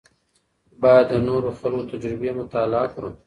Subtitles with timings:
[0.81, 3.09] باید د نورو خلکو تجربې مطالعه کړو.